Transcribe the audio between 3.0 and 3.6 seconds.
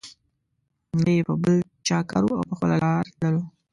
تللو.